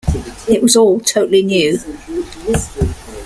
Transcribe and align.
It 0.49 0.63
was 0.63 0.75
all 0.75 0.99
totally 0.99 1.43
new. 1.43 1.77